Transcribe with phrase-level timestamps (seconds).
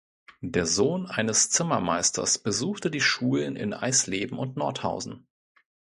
[0.41, 5.27] Der Sohn eines Zimmermeisters besuchte die Schulen in Eisleben und Nordhausen.